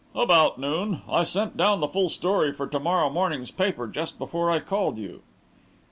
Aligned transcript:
"About 0.15 0.57
noon. 0.57 1.03
I 1.07 1.23
sent 1.23 1.55
down 1.55 1.79
the 1.79 1.87
full 1.87 2.09
story 2.09 2.51
for 2.53 2.65
to 2.65 2.79
morrow 2.79 3.11
morning's 3.11 3.51
paper 3.51 3.85
just 3.85 4.17
before 4.17 4.49
I 4.49 4.59
called 4.59 4.97
you." 4.97 5.21